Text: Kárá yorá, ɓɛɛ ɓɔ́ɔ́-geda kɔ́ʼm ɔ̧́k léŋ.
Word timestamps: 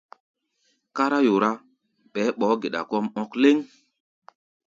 Kárá 0.95 1.17
yorá, 1.27 1.51
ɓɛɛ 2.11 2.29
ɓɔ́ɔ́-geda 2.39 2.81
kɔ́ʼm 2.89 3.05
ɔ̧́k 3.21 3.31
léŋ. 3.41 3.57